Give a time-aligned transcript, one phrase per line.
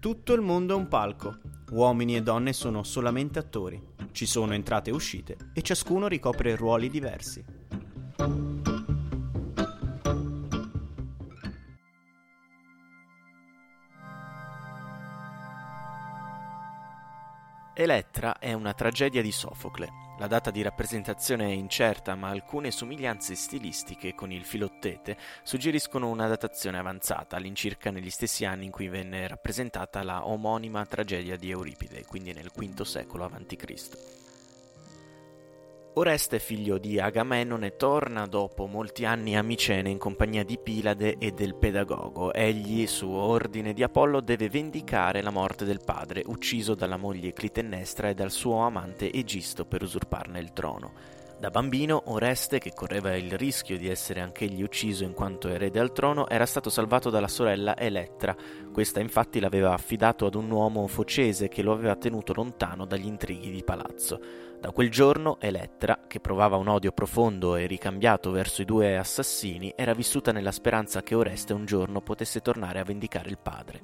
[0.00, 1.40] Tutto il mondo è un palco.
[1.72, 3.78] Uomini e donne sono solamente attori.
[4.12, 7.44] Ci sono entrate e uscite e ciascuno ricopre ruoli diversi.
[17.74, 20.09] Elettra è una tragedia di Sofocle.
[20.20, 26.26] La data di rappresentazione è incerta, ma alcune somiglianze stilistiche con il filottete suggeriscono una
[26.26, 32.04] datazione avanzata, all'incirca negli stessi anni in cui venne rappresentata la omonima tragedia di Euripide,
[32.04, 34.19] quindi nel V secolo a.C.
[35.92, 41.32] Oreste, figlio di Agamennone, torna dopo molti anni a Micene in compagnia di Pilade e
[41.32, 42.32] del pedagogo.
[42.32, 48.08] Egli, su ordine di Apollo, deve vendicare la morte del padre, ucciso dalla moglie Clitennestra
[48.08, 50.92] e dal suo amante Egisto per usurparne il trono.
[51.40, 55.90] Da bambino, Oreste, che correva il rischio di essere anch'egli ucciso in quanto erede al
[55.90, 58.36] trono, era stato salvato dalla sorella Elettra.
[58.72, 63.50] Questa infatti l'aveva affidato ad un uomo focese che lo aveva tenuto lontano dagli intrighi
[63.50, 64.20] di palazzo.
[64.60, 69.72] Da quel giorno Elettra, che provava un odio profondo e ricambiato verso i due assassini,
[69.74, 73.80] era vissuta nella speranza che Oreste un giorno potesse tornare a vendicare il padre.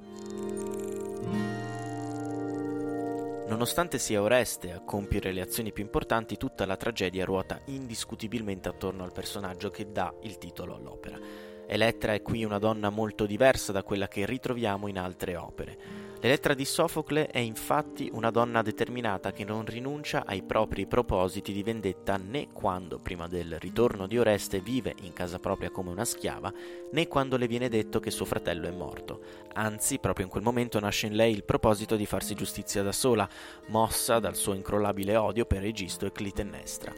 [3.49, 9.03] Nonostante sia Oreste a compiere le azioni più importanti, tutta la tragedia ruota indiscutibilmente attorno
[9.03, 11.19] al personaggio che dà il titolo all'opera.
[11.67, 16.06] Elettra è qui una donna molto diversa da quella che ritroviamo in altre opere.
[16.27, 21.63] L'Elettra di Sofocle è infatti una donna determinata che non rinuncia ai propri propositi di
[21.63, 26.53] vendetta né quando, prima del ritorno di Oreste, vive in casa propria come una schiava,
[26.91, 29.21] né quando le viene detto che suo fratello è morto.
[29.53, 33.29] Anzi, proprio in quel momento nasce in lei il proposito di farsi giustizia da sola,
[33.69, 36.93] mossa dal suo incrollabile odio per Egisto e Clitennestra.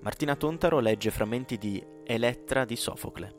[0.00, 3.32] Martina Tontaro legge frammenti di Elettra di Sofocle.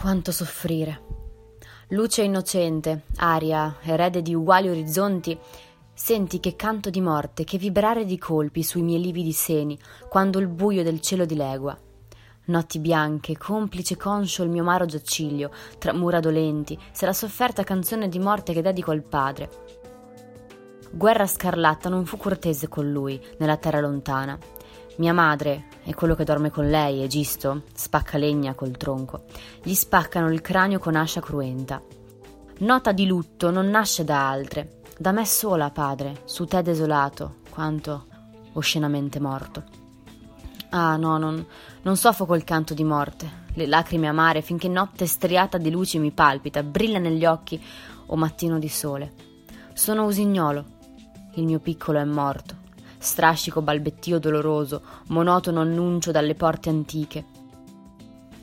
[0.00, 1.02] Quanto soffrire.
[1.88, 5.36] Luce innocente, aria, erede di uguali orizzonti,
[5.92, 9.76] senti che canto di morte, che vibrare di colpi sui miei lividi seni,
[10.08, 11.76] quando il buio del cielo dilegua.
[12.44, 18.08] Notti bianche, complice conscio il mio amaro giaciglio, tra mura dolenti, se la sofferta canzone
[18.08, 19.50] di morte che dedico al padre.
[20.92, 24.38] Guerra scarlatta non fu cortese con lui, nella terra lontana,
[24.98, 29.24] mia madre e quello che dorme con lei, Egisto, spacca legna col tronco.
[29.62, 31.80] Gli spaccano il cranio con ascia cruenta.
[32.58, 38.06] Nota di lutto non nasce da altre, da me sola, padre, su te desolato, quanto
[38.54, 39.62] oscenamente morto.
[40.70, 41.46] Ah, no, non,
[41.82, 46.10] non soffoco il canto di morte, le lacrime amare finché notte striata di luce mi
[46.10, 47.62] palpita, brilla negli occhi
[48.06, 49.14] o mattino di sole.
[49.72, 50.64] Sono usignolo,
[51.34, 52.66] il mio piccolo è morto
[52.98, 57.24] strascico balbettio doloroso, monotono annuncio dalle porte antiche.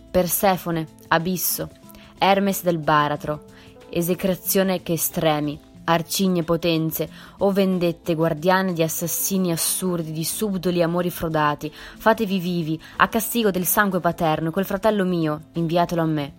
[0.09, 1.69] Persefone, abisso,
[2.17, 3.43] Hermes del baratro,
[3.89, 11.71] esecrazione che estremi, arcigne potenze, o vendette guardiane di assassini assurdi, di subdoli amori frodati,
[11.71, 16.33] fatevi vivi, a castigo del sangue paterno, quel fratello mio, inviatelo a me.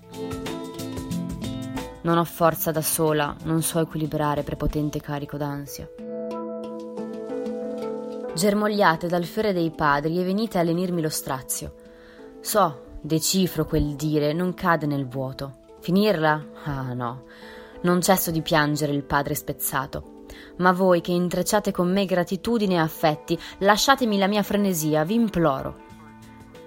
[2.03, 5.89] Non ho forza da sola, non so equilibrare prepotente carico d'ansia
[8.37, 11.75] germogliate dal fiore dei padri e venite a lenirmi lo strazio.
[12.41, 15.65] So, decifro quel dire, non cade nel vuoto.
[15.81, 16.45] Finirla?
[16.65, 17.25] Ah no,
[17.81, 20.25] non cesso di piangere il padre spezzato.
[20.59, 25.85] Ma voi che intrecciate con me gratitudine e affetti, lasciatemi la mia frenesia, vi imploro.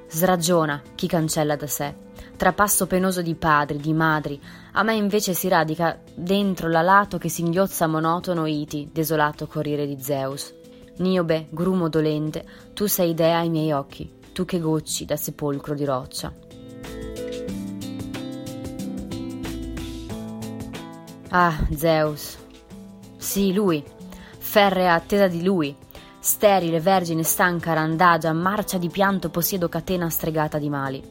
[0.08, 1.94] Sragiona chi cancella da sé,
[2.36, 4.42] trapasso penoso di padri, di madri,
[4.72, 10.58] a me invece si radica dentro l'alato che singhiozza monotono iti, desolato corriere di Zeus.
[11.00, 15.86] Niobe, grumo dolente, tu sei dea ai miei occhi, tu che gocci da sepolcro di
[15.86, 16.34] roccia.
[21.30, 22.38] Ah, Zeus.
[23.16, 23.82] Sì, lui.
[24.38, 25.74] Ferrea attesa di lui.
[26.20, 31.02] Sterile, vergine, stanca, randagia, marcia di pianto possiedo catena stregata di mali.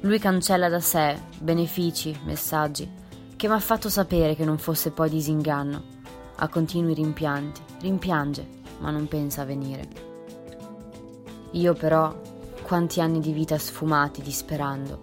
[0.00, 2.88] Lui cancella da sé benefici, messaggi,
[3.34, 5.82] che m'ha fatto sapere che non fosse poi disinganno.
[6.36, 9.88] A continui rimpianti, rimpiange, ma non pensa a venire.
[11.52, 12.14] Io però,
[12.62, 15.00] quanti anni di vita sfumati disperando,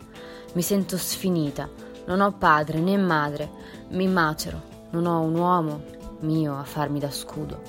[0.53, 1.69] mi sento sfinita,
[2.05, 3.49] non ho padre né madre,
[3.89, 5.83] mi macero, non ho un uomo
[6.21, 7.59] mio a farmi da scudo.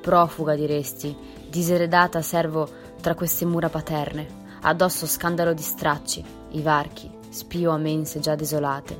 [0.00, 1.16] Profuga diresti,
[1.48, 2.68] diseredata servo
[3.00, 8.98] tra queste mura paterne, addosso scandalo di stracci, i varchi, spio a mense già desolate.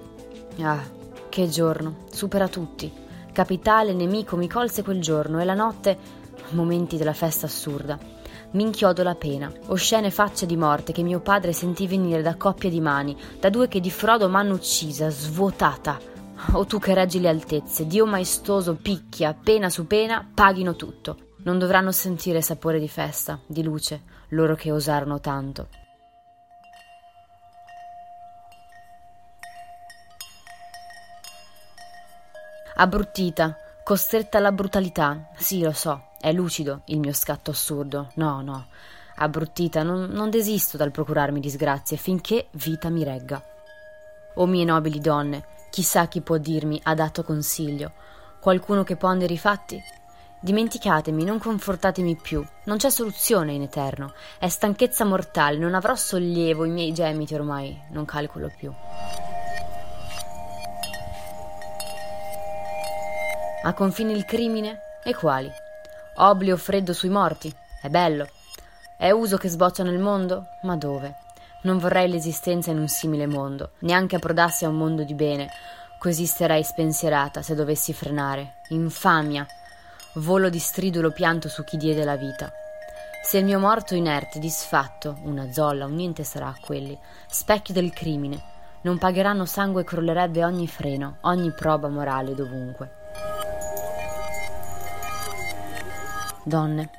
[0.60, 0.82] Ah,
[1.28, 2.92] che giorno, supera tutti.
[3.32, 5.99] Capitale nemico mi colse quel giorno e la notte
[6.50, 7.98] momenti della festa assurda.
[8.52, 9.52] mi inchiodo la pena.
[9.66, 13.69] Oscene facce di morte che mio padre sentì venire da coppie di mani, da due
[13.69, 15.98] che di frodo m'hanno uccisa, svuotata.
[16.52, 21.32] O tu che reggi le altezze, Dio maestoso picchia, pena su pena, paghino tutto.
[21.44, 25.69] Non dovranno sentire sapore di festa, di luce, loro che osarono tanto.
[32.78, 35.28] Abbruttita, costretta alla brutalità.
[35.36, 38.10] Sì, lo so, è lucido il mio scatto assurdo.
[38.14, 38.66] No, no.
[39.18, 43.40] Abbruttita, non, non desisto dal procurarmi disgrazie finché vita mi regga.
[44.34, 47.92] O mie nobili donne, chissà chi può dirmi ha dato consiglio.
[48.40, 49.80] Qualcuno che ponderi i fatti?
[50.40, 52.44] Dimenticatemi, non confortatemi più.
[52.64, 54.14] Non c'è soluzione in eterno.
[54.40, 58.72] È stanchezza mortale, non avrò sollievo, i miei gemiti ormai non calcolo più.
[63.62, 64.80] A confine il crimine?
[65.02, 65.50] E quali?
[66.16, 67.52] Oblio freddo sui morti?
[67.80, 68.28] È bello.
[68.96, 70.46] È uso che sboccia nel mondo?
[70.62, 71.16] Ma dove?
[71.62, 75.48] Non vorrei l'esistenza in un simile mondo, neanche approdassi a un mondo di bene.
[75.98, 78.60] Coesisterei spensierata se dovessi frenare.
[78.68, 79.46] Infamia!
[80.14, 82.52] Volo di stridulo pianto su chi diede la vita.
[83.24, 87.92] Se il mio morto inerte, disfatto, una zolla, un niente sarà a quelli, specchio del
[87.92, 88.40] crimine,
[88.82, 93.04] non pagheranno sangue e crollerebbe ogni freno, ogni proba morale dovunque.
[96.46, 96.90] Donne,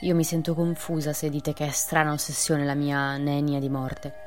[0.00, 4.24] io mi sento confusa se dite che è strana ossessione la mia nenia di morte,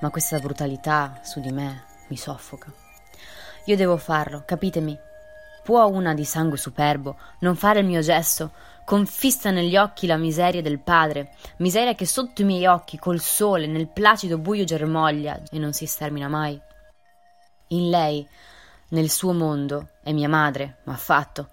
[0.00, 2.72] ma questa brutalità su di me mi soffoca.
[3.64, 4.96] Io devo farlo, capitemi.
[5.64, 8.52] Può una di sangue superbo non fare il mio gesto,
[8.84, 13.66] confissa negli occhi la miseria del padre, miseria che sotto i miei occhi, col sole,
[13.66, 16.56] nel placido buio germoglia e non si stermina mai?
[17.70, 18.24] In lei,
[18.90, 21.48] nel suo mondo, è mia madre, ma fatto,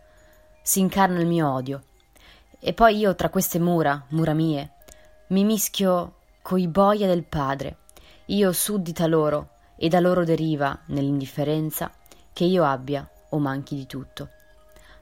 [0.61, 1.85] si incarna il mio odio
[2.65, 4.71] e poi io tra queste mura, mura mie,
[5.27, 7.79] mi mischio coi boia del padre,
[8.27, 11.91] io suddita loro, e da loro deriva, nell'indifferenza,
[12.31, 14.29] che io abbia o manchi di tutto.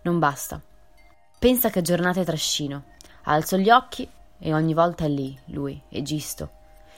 [0.01, 0.59] Non basta.
[1.37, 2.85] Pensa che giornate trascino.
[3.25, 4.09] Alzo gli occhi
[4.39, 6.49] e ogni volta è lì, lui, Egisto.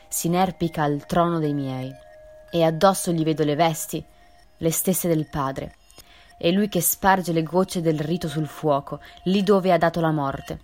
[0.07, 1.93] Si inerpica al trono dei miei,
[2.49, 4.01] e addosso gli vedo le vesti,
[4.55, 5.75] le stesse del padre,
[6.43, 10.11] è lui che sparge le gocce del rito sul fuoco, lì dove ha dato la
[10.11, 10.59] morte.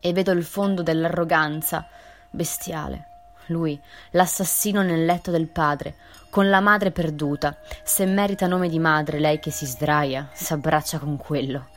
[0.00, 1.86] E vedo il fondo dell'arroganza
[2.30, 3.08] bestiale.
[3.48, 3.78] Lui,
[4.12, 5.96] l'assassino nel letto del padre,
[6.30, 7.58] con la madre perduta.
[7.82, 11.68] Se merita nome di madre, lei che si sdraia, s'abbraccia con quello.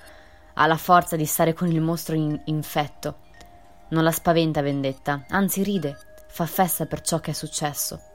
[0.54, 3.18] Ha la forza di stare con il mostro in- infetto.
[3.90, 5.98] Non la spaventa vendetta, anzi ride,
[6.30, 8.14] fa festa per ciò che è successo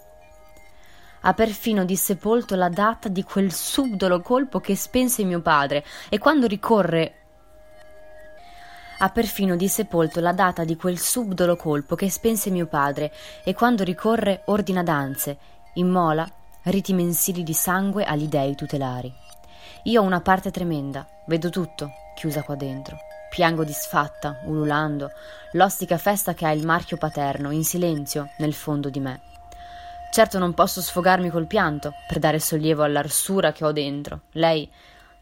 [1.20, 6.46] ha perfino dissepolto la data di quel subdolo colpo che spense mio padre, e quando
[6.46, 7.14] ricorre
[8.98, 13.12] ha perfino dissepolto la data di quel subdolo colpo che spense mio padre,
[13.44, 15.38] e quando ricorre ordina danze,
[15.74, 16.28] immola
[16.64, 19.12] riti mensili di sangue agli dei tutelari.
[19.84, 22.98] Io ho una parte tremenda, vedo tutto, chiusa qua dentro.
[23.30, 25.10] Piango disfatta, ululando,
[25.52, 29.29] l'ostica festa che ha il marchio paterno, in silenzio, nel fondo di me.
[30.10, 34.22] Certo non posso sfogarmi col pianto per dare sollievo all'arsura che ho dentro.
[34.32, 34.68] Lei,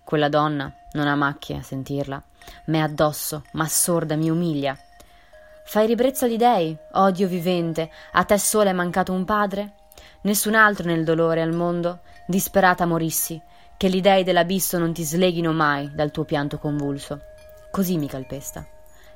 [0.02, 2.23] quella donna, non ha macchie a sentirla.
[2.67, 4.76] M'è addosso, ma sorda, mi umilia.
[5.64, 9.75] Fai ribrezzo agli dei, odio vivente, a te sola è mancato un padre?
[10.23, 13.38] Nessun altro nel dolore al mondo, disperata morissi,
[13.76, 17.21] che gli dei dell'abisso non ti sleghino mai dal tuo pianto convulso.
[17.71, 18.66] Così mi calpesta.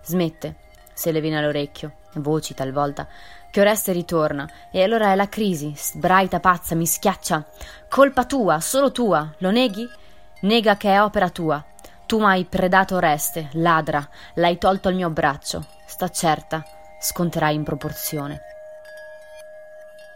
[0.02, 0.56] Smette,
[0.92, 3.08] se le viene all'orecchio, voci talvolta,
[3.52, 7.44] che Oreste ritorna, e allora è la crisi, sbraita pazza, mi schiaccia.
[7.86, 9.86] Colpa tua, solo tua, lo neghi?
[10.40, 11.62] Nega che è opera tua.
[12.06, 15.66] Tu m'hai predato Oreste, ladra, l'hai tolto al mio braccio.
[15.84, 16.64] Sta certa,
[16.98, 18.40] sconterai in proporzione.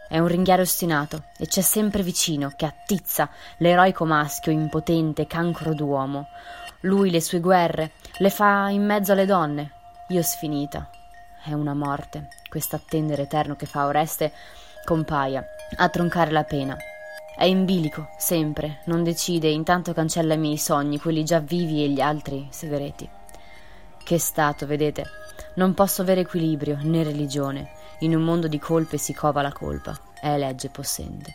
[0.09, 3.29] È un ringhiero ostinato e c'è sempre vicino che attizza
[3.59, 6.29] l'eroico maschio impotente cancro d'uomo.
[6.81, 9.73] Lui le sue guerre le fa in mezzo alle donne.
[10.09, 10.89] Io sfinita,
[11.47, 14.33] è una morte, quest'attendere eterno che fa Oreste
[14.85, 15.45] compaia,
[15.77, 16.77] a troncare la pena.
[17.37, 21.89] È in bilico, sempre, non decide, intanto cancella i miei sogni, quelli già vivi e
[21.89, 23.09] gli altri segreti.
[24.03, 25.05] Che stato, vedete?
[25.55, 27.71] Non posso avere equilibrio né religione.
[28.01, 29.99] In un mondo di colpe si cova la colpa.
[30.21, 31.35] È legge possente.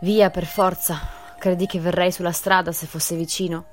[0.00, 0.98] Via, per forza.
[1.38, 3.66] Credi che verrei sulla strada se fosse vicino?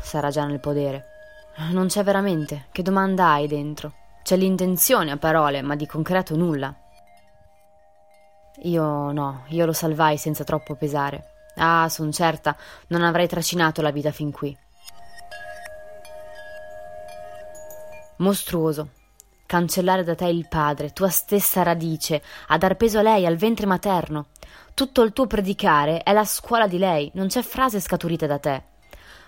[0.00, 1.13] Sarà già nel podere.
[1.56, 2.66] Non c'è veramente.
[2.72, 3.92] Che domanda hai dentro?
[4.22, 6.74] C'è l'intenzione a parole, ma di concreto nulla.
[8.62, 11.50] Io no, io lo salvai senza troppo pesare.
[11.56, 12.56] Ah, son certa,
[12.88, 14.56] non avrei tracinato la vita fin qui.
[18.18, 18.90] Mostruoso.
[19.46, 23.66] Cancellare da te il padre, tua stessa radice, a dar peso a lei, al ventre
[23.66, 24.26] materno.
[24.72, 28.62] Tutto il tuo predicare è la scuola di lei, non c'è frase scaturita da te.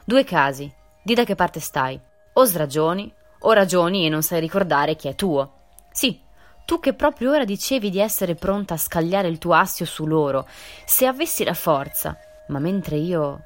[0.05, 0.73] Due casi.
[1.03, 2.01] Di da che parte stai.
[2.39, 5.53] O sragioni, o ragioni e non sai ricordare chi è tuo.
[5.91, 6.21] Sì,
[6.67, 10.47] tu che proprio ora dicevi di essere pronta a scagliare il tuo astio su loro,
[10.85, 12.15] se avessi la forza,
[12.49, 13.41] ma mentre io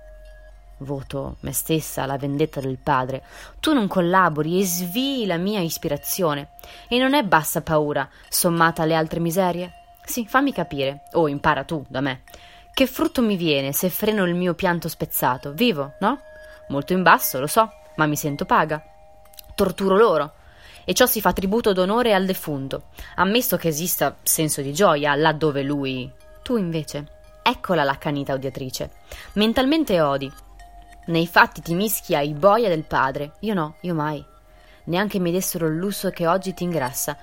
[0.78, 3.23] voto me stessa alla vendetta del padre,
[3.61, 6.50] tu non collabori e svii la mia ispirazione.
[6.88, 9.70] E non è bassa paura, sommata alle altre miserie?
[10.04, 12.23] Sì, fammi capire, o impara tu da me.
[12.73, 15.52] Che frutto mi viene se freno il mio pianto spezzato?
[15.52, 16.23] Vivo, no?
[16.68, 18.82] Molto in basso, lo so, ma mi sento paga.
[19.54, 20.32] Torturo loro.
[20.85, 22.85] E ciò si fa tributo d'onore al defunto,
[23.16, 26.11] ammesso che esista senso di gioia laddove lui.
[26.42, 27.18] Tu invece.
[27.42, 28.90] Eccola l'accanita odiatrice.
[29.35, 30.30] Mentalmente odi,
[31.06, 33.32] nei fatti ti mischi ai boia del padre.
[33.40, 34.25] Io no, io mai.
[34.85, 37.16] Neanche mi dessero il lusso che oggi ti ingrassa.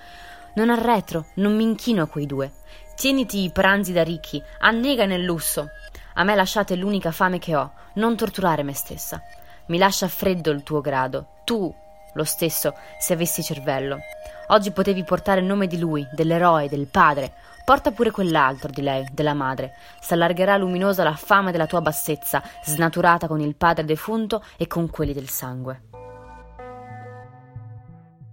[0.55, 2.51] Non arretro, non mi inchino a quei due.
[2.95, 5.69] Tieniti i pranzi da ricchi, annega nel lusso.
[6.15, 9.21] A me lasciate l'unica fame che ho, non torturare me stessa.
[9.67, 11.27] Mi lascia freddo il tuo grado.
[11.43, 11.73] Tu,
[12.13, 13.99] lo stesso, se avessi cervello.
[14.47, 17.33] Oggi potevi portare il nome di lui, dell'eroe, del padre.
[17.65, 19.73] Porta pure quell'altro di lei, della madre.
[19.99, 25.13] S'allargherà luminosa la fame della tua bassezza, snaturata con il padre defunto e con quelli
[25.13, 25.81] del sangue.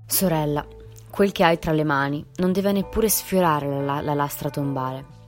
[0.07, 0.65] Sorella,
[1.11, 5.23] quel che hai tra le mani non deve neppure sfiorare la, la lastra tombale.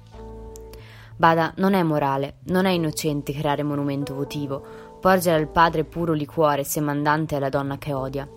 [1.16, 6.64] Bada, non è morale, non è innocente creare monumento votivo, porgere al padre puro liquore
[6.64, 8.28] se mandante alla donna che odia.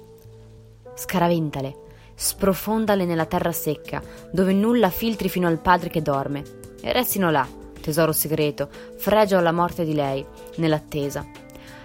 [0.94, 1.76] Scaraventale,
[2.14, 4.00] sprofondale nella terra secca,
[4.32, 6.44] dove nulla filtri fino al padre che dorme,
[6.80, 7.48] e restino là,
[7.82, 10.24] tesoro segreto, fregio alla morte di lei,
[10.58, 11.26] nell'attesa.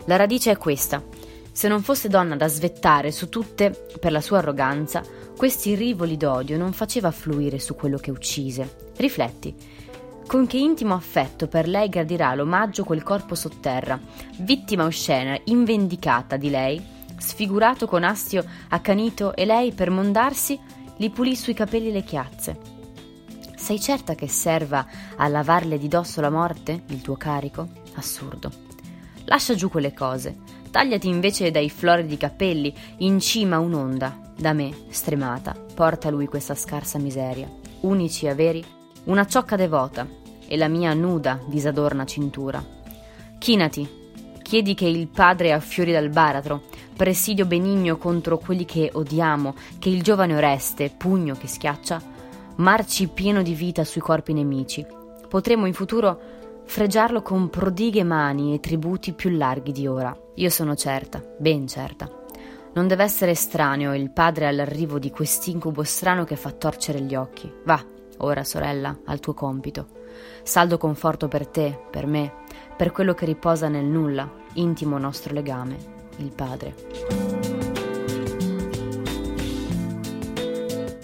[0.05, 1.03] La radice è questa.
[1.51, 5.03] Se non fosse donna da svettare su tutte per la sua arroganza,
[5.35, 8.91] questi rivoli d'odio non faceva fluire su quello che uccise.
[8.97, 9.57] Rifletti.
[10.27, 14.01] Con che intimo affetto per lei gradirà l'omaggio quel corpo sotterra,
[14.39, 16.83] vittima oscena, invendicata di lei,
[17.19, 20.59] sfigurato con astio accanito e lei per mondarsi
[20.97, 22.59] gli pulì sui capelli le chiazze.
[23.55, 27.69] Sei certa che serva a lavarle di dosso la morte, il tuo carico?
[27.95, 28.51] Assurdo.
[29.25, 30.37] Lascia giù quelle cose.
[30.71, 34.21] Tagliati invece dai floridi capelli in cima un'onda.
[34.37, 37.49] Da me, stremata, porta lui questa scarsa miseria.
[37.81, 38.65] Unici averi,
[39.05, 40.07] una ciocca devota
[40.47, 42.63] e la mia nuda disadorna cintura.
[43.39, 43.89] Chinati,
[44.43, 46.63] chiedi che il padre affiori dal baratro,
[46.97, 52.01] presidio benigno contro quelli che odiamo, che il giovane Oreste, pugno che schiaccia,
[52.57, 54.87] marci pieno di vita sui corpi nemici.
[55.29, 56.21] Potremo in futuro
[56.65, 60.17] fregiarlo con prodighe mani e tributi più larghi di ora.
[60.37, 62.09] Io sono certa, ben certa.
[62.75, 67.53] Non deve essere estraneo il padre all'arrivo di quest'incubo strano che fa torcere gli occhi.
[67.65, 67.85] Va,
[68.25, 69.87] ora sorella, al tuo compito.
[70.43, 72.33] Saldo conforto per te, per me,
[72.77, 76.75] per quello che riposa nel nulla, intimo nostro legame il padre.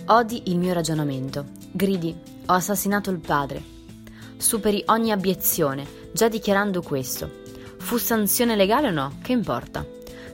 [0.07, 1.47] Odi il mio ragionamento.
[1.71, 3.63] Gridi, ho assassinato il padre.
[4.37, 7.39] Superi ogni abiezione, già dichiarando questo.
[7.79, 9.19] Fu sanzione legale o no?
[9.23, 9.87] Che importa?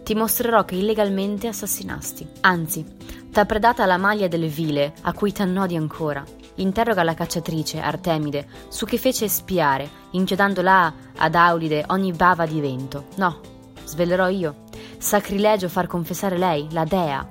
[0.02, 2.26] Ti mostrerò che illegalmente assassinasti.
[2.40, 2.84] Anzi,
[3.30, 6.24] t'ha predata la maglia delle vile a cui t'annodi ancora.
[6.56, 12.60] Interroga la cacciatrice, Artemide, su che fece spiare, inchiodando là ad Aulide ogni bava di
[12.60, 13.06] vento.
[13.16, 13.40] No,
[13.84, 14.64] svelerò io.
[14.98, 17.28] Sacrilegio far confessare lei, la dea.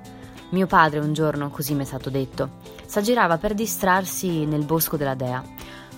[0.49, 5.15] Mio padre un giorno, così mi è stato detto, s'aggirava per distrarsi nel bosco della
[5.15, 5.43] dea.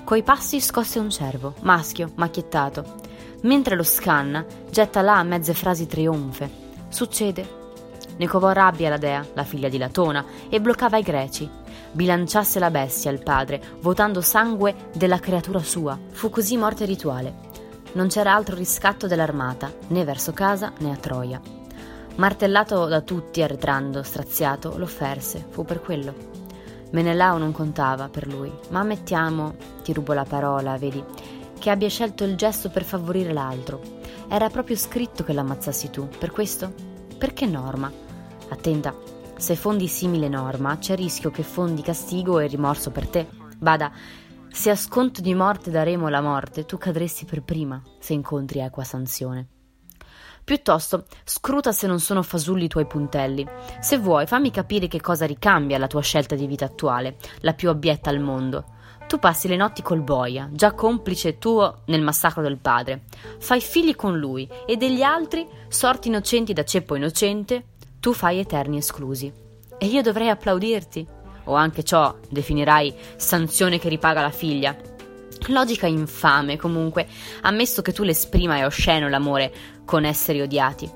[0.05, 2.95] Coi passi scosse un cervo, maschio, macchiettato.
[3.41, 6.49] Mentre lo scanna, getta là mezze frasi trionfe.
[6.87, 7.55] Succede.
[8.15, 11.47] Ne covò rabbia la dea, la figlia di Latona, e bloccava i greci.
[11.97, 15.97] Bilanciasse la bestia il padre, votando sangue della creatura sua.
[16.11, 17.33] Fu così morte rituale.
[17.93, 21.41] Non c'era altro riscatto dell'armata, né verso casa né a Troia.
[22.17, 26.13] Martellato da tutti, arretrando, straziato, l'offerse, fu per quello.
[26.91, 31.03] Menelao non contava per lui, ma ammettiamo, ti rubo la parola, vedi,
[31.57, 33.81] che abbia scelto il gesto per favorire l'altro.
[34.27, 36.71] Era proprio scritto che l'ammazzassi tu, per questo?
[37.17, 37.91] Perché norma?
[38.49, 38.93] Attenta,
[39.37, 43.27] se fondi simile norma, c'è rischio che fondi castigo e rimorso per te.
[43.57, 43.91] Bada,
[44.49, 48.83] se a sconto di morte daremo la morte, tu cadresti per prima se incontri equa
[48.83, 49.47] sanzione.
[50.43, 53.45] Piuttosto, scruta se non sono fasulli i tuoi puntelli.
[53.81, 57.69] Se vuoi, fammi capire che cosa ricambia la tua scelta di vita attuale, la più
[57.69, 58.63] abietta al mondo.
[59.07, 63.03] Tu passi le notti col boia, già complice tuo nel massacro del padre.
[63.39, 68.77] Fai figli con lui e degli altri, sorti innocenti da ceppo innocente, tu fai eterni
[68.77, 69.31] esclusi.
[69.79, 71.07] e io dovrei applaudirti.
[71.45, 74.75] O anche ciò definirai sanzione che ripaga la figlia.
[75.47, 77.07] Logica infame, comunque,
[77.41, 79.53] ammesso che tu l'esprima è osceno l'amore
[79.85, 80.89] con esseri odiati.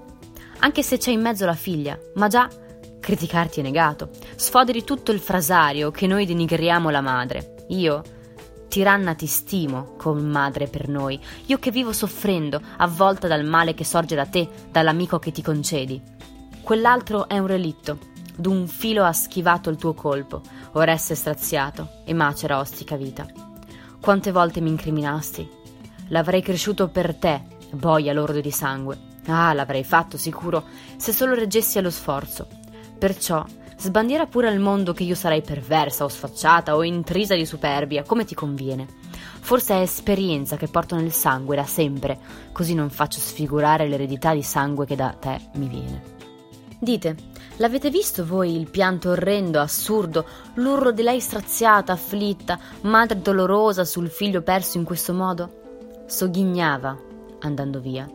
[0.59, 2.49] Anche se c'è in mezzo la figlia, ma già
[2.99, 4.09] criticarti è negato.
[4.35, 7.65] Sfoderi tutto il frasario che noi denigriamo la madre.
[7.69, 8.01] Io,
[8.67, 11.17] tiranna, ti stimo come madre per noi.
[11.45, 16.19] Io che vivo soffrendo, avvolta dal male che sorge da te, dall'amico che ti concedi.
[16.71, 17.97] Quell'altro è un relitto.
[18.33, 23.27] D'un filo ha schivato il tuo colpo, ora esse straziato e macera ostica vita.
[23.99, 25.45] Quante volte mi incriminasti?
[26.07, 28.97] L'avrei cresciuto per te, boia lordo di sangue.
[29.25, 30.63] Ah, l'avrei fatto sicuro,
[30.95, 32.47] se solo reggessi allo sforzo.
[32.97, 38.03] Perciò, sbandiera pure al mondo che io sarei perversa o sfacciata o intrisa di superbia,
[38.03, 38.87] come ti conviene.
[39.41, 42.17] Forse è esperienza che porto nel sangue da sempre,
[42.53, 46.19] così non faccio sfigurare l'eredità di sangue che da te mi viene.
[46.83, 47.15] Dite,
[47.57, 54.09] l'avete visto voi il pianto orrendo, assurdo, l'urlo di lei straziata, afflitta, madre dolorosa sul
[54.09, 56.05] figlio perso in questo modo?
[56.07, 56.97] Sogghignava,
[57.41, 58.09] andando via.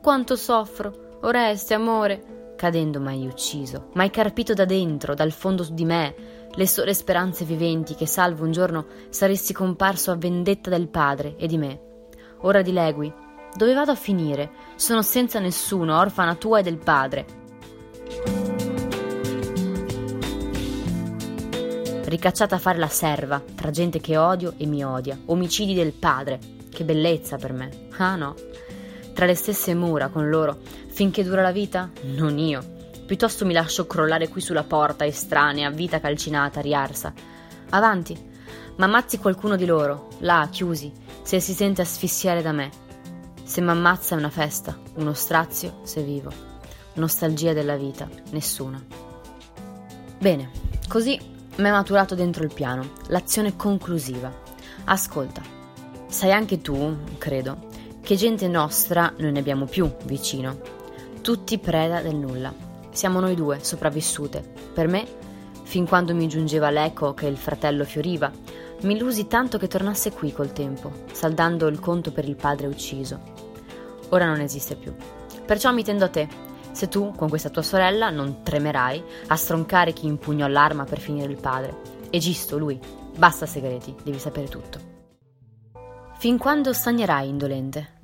[0.00, 6.14] Quanto soffro, Oreste, amore, cadendo mai ucciso, mai carpito da dentro, dal fondo di me,
[6.54, 11.48] le sole speranze viventi che salvo un giorno saresti comparso a vendetta del padre e
[11.48, 11.80] di me.
[12.42, 13.12] Ora dilegui,
[13.56, 14.50] dove vado a finire?
[14.76, 17.41] Sono senza nessuno, orfana tua e del padre.
[22.04, 26.38] Ricacciata a fare la serva, tra gente che odio e mi odia, omicidi del padre.
[26.68, 27.88] Che bellezza per me.
[27.96, 28.34] Ah no.
[29.14, 31.90] Tra le stesse mura con loro, finché dura la vita?
[32.02, 32.62] Non io.
[33.06, 37.12] Piuttosto mi lascio crollare qui sulla porta, estranea, vita calcinata, riarsa.
[37.70, 38.30] Avanti.
[38.76, 40.92] Ma ammazzi qualcuno di loro, là, chiusi,
[41.22, 42.70] se si sente asfissiare da me.
[43.42, 46.51] Se m'ammazza è una festa, uno strazio se vivo.
[46.94, 48.82] Nostalgia della vita, nessuna.
[50.18, 50.50] Bene,
[50.88, 51.18] così
[51.56, 54.32] mi è maturato dentro il piano, l'azione conclusiva.
[54.84, 55.42] Ascolta,
[56.08, 57.56] sai anche tu, credo,
[58.02, 60.58] che gente nostra non ne abbiamo più vicino.
[61.22, 62.52] Tutti preda del nulla.
[62.90, 64.44] Siamo noi due, sopravvissute.
[64.74, 65.06] Per me,
[65.62, 68.30] fin quando mi giungeva l'eco che il fratello fioriva,
[68.82, 73.18] mi illusi tanto che tornasse qui col tempo, saldando il conto per il padre ucciso.
[74.10, 74.92] Ora non esiste più.
[75.46, 76.28] Perciò mi tendo a te,
[76.72, 81.30] se tu, con questa tua sorella, non tremerai a stroncare chi impugnò l'arma per finire
[81.30, 82.00] il padre.
[82.10, 82.78] E gisto lui.
[83.16, 84.90] Basta segreti, devi sapere tutto.
[86.18, 88.00] Fin quando stagnerai indolente?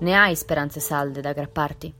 [0.00, 1.94] Ne hai speranze salde da aggrapparti?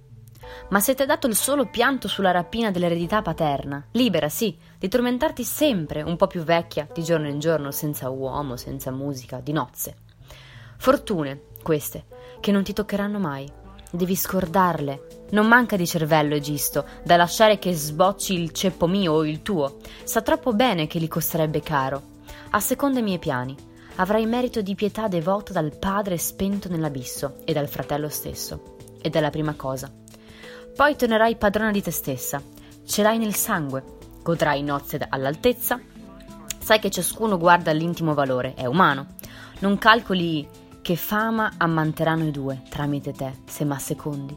[0.70, 4.88] Ma se ti è dato il solo pianto sulla rapina dell'eredità paterna, libera, sì, di
[4.88, 9.52] tormentarti sempre, un po' più vecchia, di giorno in giorno, senza uomo, senza musica, di
[9.52, 9.96] nozze.
[10.78, 12.06] Fortune, queste,
[12.40, 13.50] che non ti toccheranno mai.
[13.90, 15.26] Devi scordarle.
[15.30, 19.78] Non manca di cervello, Egisto, da lasciare che sbocci il ceppo mio o il tuo.
[20.04, 22.02] Sa troppo bene che gli costerebbe caro.
[22.50, 23.56] A seconda i miei piani.
[23.96, 28.76] Avrai merito di pietà devota dal padre spento nell'abisso e dal fratello stesso.
[29.00, 29.90] Ed è la prima cosa.
[30.76, 32.42] Poi tornerai padrona di te stessa.
[32.86, 33.96] Ce l'hai nel sangue.
[34.22, 35.80] Godrai nozze all'altezza.
[36.58, 39.14] Sai che ciascuno guarda l'intimo valore, è umano.
[39.60, 40.46] Non calcoli
[40.88, 44.34] che fama ammanteranno i due tramite te, se ma secondi.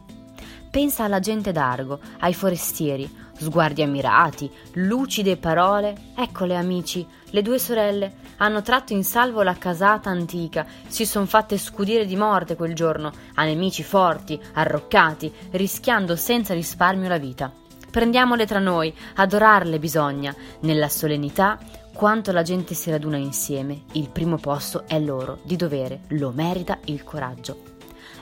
[0.70, 6.12] Pensa alla gente d'Argo, ai forestieri, sguardi ammirati, lucide parole.
[6.14, 11.56] Eccole, amici, le due sorelle hanno tratto in salvo la casata antica, si son fatte
[11.56, 17.61] scudire di morte quel giorno, a nemici forti, arroccati, rischiando senza risparmio la vita.
[17.92, 21.58] Prendiamole tra noi, adorarle bisogna, nella solennità
[21.92, 26.78] quanto la gente si raduna insieme, il primo posto è loro, di dovere, lo merita
[26.86, 27.70] il coraggio.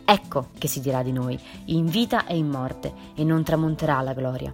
[0.04, 4.12] Ecco che si dirà di noi, in vita e in morte, e non tramonterà la
[4.12, 4.52] gloria.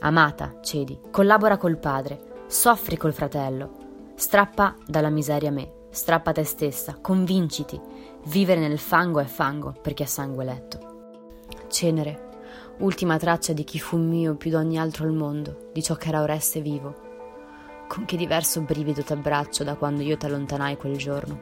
[0.00, 6.96] Amata, cedi, collabora col padre, soffri col fratello, strappa dalla miseria me, strappa te stessa,
[7.02, 7.78] convinciti,
[8.28, 10.78] vivere nel fango è fango per chi ha sangue letto.
[11.68, 12.23] Cenere,
[12.78, 16.22] ultima traccia di chi fu mio più d'ogni altro al mondo, di ciò che era
[16.22, 16.94] Oreste vivo,
[17.88, 21.40] con che diverso brivido t'abbraccio da quando io t'allontanai quel giorno.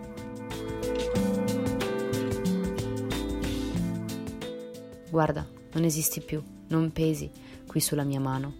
[5.08, 7.30] Guarda, non esisti più, non pesi
[7.66, 8.54] qui sulla mia mano.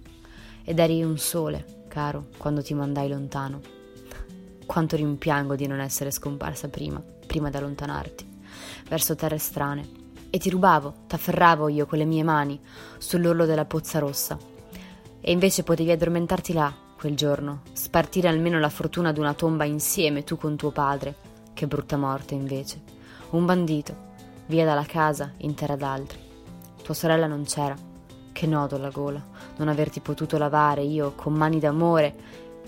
[0.64, 3.60] Ed eri un sole, caro, quando ti mandai lontano.
[4.64, 8.26] Quanto rimpiango di non essere scomparsa prima, prima di allontanarti,
[8.88, 10.01] verso terre strane.
[10.34, 12.58] E ti rubavo, t'afferravo io con le mie mani
[12.96, 14.38] sull'orlo della pozza rossa.
[15.20, 20.38] E invece potevi addormentarti là, quel giorno, spartire almeno la fortuna d'una tomba insieme tu
[20.38, 21.14] con tuo padre.
[21.52, 22.80] Che brutta morte, invece.
[23.32, 23.94] Un bandito,
[24.46, 26.18] via dalla casa, in terra d'altri.
[26.82, 27.76] Tua sorella non c'era.
[28.32, 29.22] Che nodo alla gola,
[29.56, 32.14] non averti potuto lavare io con mani d'amore,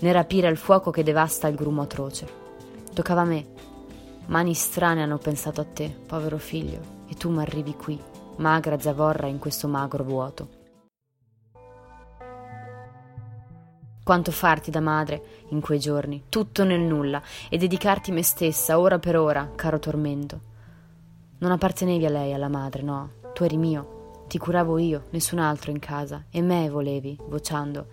[0.01, 2.27] né rapire il fuoco che devasta il grumo atroce.
[2.93, 3.45] Toccava a me.
[4.27, 7.99] Mani strane hanno pensato a te, povero figlio, e tu m'arrivi qui,
[8.37, 10.49] magra zavorra in questo magro vuoto.
[14.03, 18.99] Quanto farti da madre in quei giorni, tutto nel nulla, e dedicarti me stessa, ora
[18.99, 20.39] per ora, caro tormento.
[21.39, 25.71] Non appartenevi a lei, alla madre, no, tu eri mio, ti curavo io, nessun altro
[25.71, 27.87] in casa, e me volevi, vociando,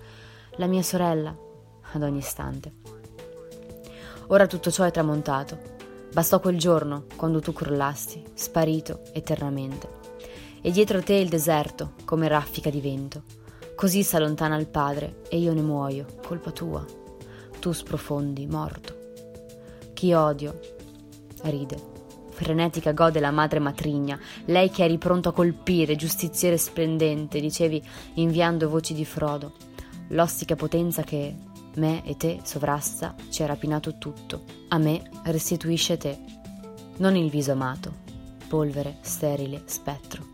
[0.56, 1.34] la mia sorella,
[1.92, 2.72] ad ogni istante.
[4.28, 5.71] Ora tutto ciò è tramontato.
[6.12, 10.00] Bastò quel giorno, quando tu crollasti, sparito eternamente.
[10.60, 13.40] E dietro te il deserto, come raffica di vento
[13.82, 16.84] Così s'allontana il padre e io ne muoio, colpa tua.
[17.58, 18.94] Tu sprofondi, morto.
[19.92, 20.60] Chi odio?
[21.42, 21.90] Ride.
[22.30, 27.82] Frenetica gode la madre matrigna, lei che eri pronto a colpire, giustiziere splendente, dicevi
[28.14, 29.54] inviando voci di Frodo.
[30.10, 31.34] L'ostica potenza che
[31.76, 34.44] me e te sovrasta ci ha rapinato tutto.
[34.68, 36.18] A me restituisce te.
[36.98, 37.92] Non il viso amato,
[38.48, 40.24] polvere, sterile, spettro.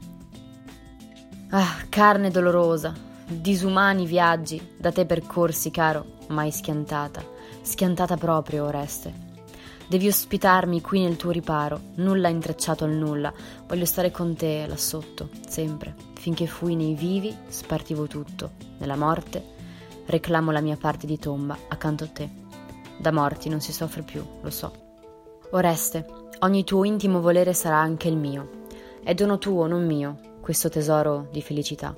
[1.50, 2.94] Ah, carne dolorosa,
[3.26, 7.24] disumani viaggi da te percorsi, caro, mai schiantata,
[7.62, 9.26] schiantata proprio, Oreste.
[9.88, 13.32] Devi ospitarmi qui nel tuo riparo, nulla intrecciato al nulla,
[13.66, 19.56] voglio stare con te là sotto, sempre, finché fui nei vivi, spartivo tutto, nella morte,
[20.08, 22.28] reclamo la mia parte di tomba accanto a te.
[22.98, 24.72] Da morti non si soffre più, lo so.
[25.50, 26.06] Oreste,
[26.40, 28.64] ogni tuo intimo volere sarà anche il mio.
[29.02, 31.94] È dono tuo, non mio, questo tesoro di felicità.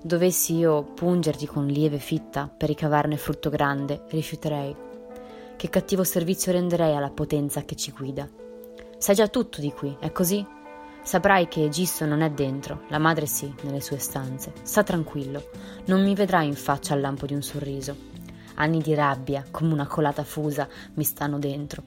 [0.00, 4.76] Dovessi io pungerti con lieve fitta per ricavarne frutto grande, rifiuterei.
[5.56, 8.28] Che cattivo servizio renderei alla potenza che ci guida.
[8.98, 10.44] Sai già tutto di qui, è così?
[11.04, 14.54] Saprai che Gisso non è dentro, la madre sì, nelle sue stanze.
[14.62, 15.50] Sta tranquillo,
[15.84, 17.94] non mi vedrai in faccia al lampo di un sorriso.
[18.54, 21.82] Anni di rabbia, come una colata fusa, mi stanno dentro.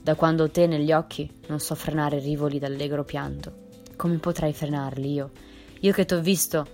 [0.00, 3.64] Da quando ho te negli occhi non so frenare rivoli d'allegro pianto.
[3.96, 5.30] Come potrai frenarli io?
[5.80, 6.66] Io che t'ho visto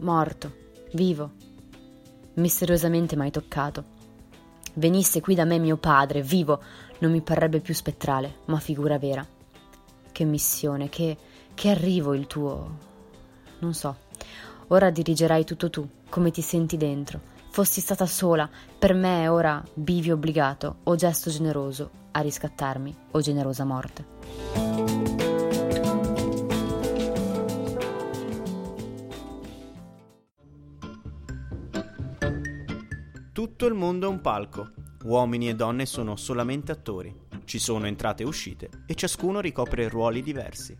[0.00, 0.54] morto,
[0.92, 1.30] vivo.
[2.34, 3.84] Misteriosamente mai toccato.
[4.74, 6.60] Venisse qui da me mio padre, vivo,
[6.98, 9.26] non mi parrebbe più spettrale, ma figura vera.
[10.12, 11.16] Che missione, che,
[11.54, 12.76] che arrivo il tuo.
[13.60, 13.96] Non so.
[14.68, 17.20] Ora dirigerai tutto tu, come ti senti dentro.
[17.50, 18.48] Fossi stata sola,
[18.78, 24.04] per me ora bivio obbligato, o gesto generoso a riscattarmi, o generosa morte.
[33.32, 34.70] Tutto il mondo è un palco.
[35.04, 37.31] Uomini e donne sono solamente attori.
[37.52, 40.74] Ci sono entrate e uscite e ciascuno ricopre ruoli diversi.